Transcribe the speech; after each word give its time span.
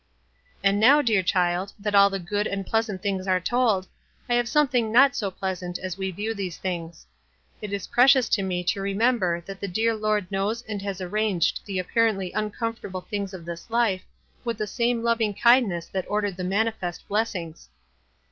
"And 0.63 0.79
now, 0.79 1.03
dear 1.03 1.21
child, 1.21 1.73
that 1.77 1.93
all 1.93 2.09
the 2.09 2.17
good 2.17 2.47
and 2.47 2.65
pleasant 2.65 3.03
things 3.03 3.27
are 3.27 3.39
told, 3.39 3.87
I 4.27 4.33
have 4.33 4.49
something 4.49 4.91
not 4.91 5.15
so 5.15 5.29
pleasant 5.29 5.77
as 5.77 5.95
we 5.95 6.09
view 6.09 6.33
these 6.33 6.57
things. 6.57 7.05
It 7.61 7.71
is 7.71 7.85
precious 7.85 8.27
to 8.29 8.41
me 8.41 8.63
to 8.63 8.81
remember 8.81 9.41
that 9.41 9.59
the 9.59 9.67
dear 9.67 9.93
Lord 9.93 10.31
knows 10.31 10.63
and 10.63 10.81
has 10.81 11.01
arranged 11.01 11.63
the 11.67 11.77
apparently 11.77 12.31
uncomfortable 12.31 13.01
things 13.01 13.31
of 13.31 13.45
this 13.45 13.69
life 13.69 14.01
with 14.43 14.57
the 14.57 14.65
same 14.65 15.03
loving 15.03 15.35
kindness 15.35 15.85
that 15.89 16.09
ordered 16.09 16.35
the 16.35 16.43
manifest 16.43 17.07
blessings. 17.07 17.69